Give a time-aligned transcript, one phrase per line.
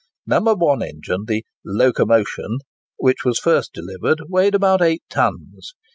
[0.25, 0.37] No.
[0.47, 0.83] I.
[0.87, 2.57] engine, the "Locomotion,"
[2.97, 5.75] which was first delivered, weighed about eight tons.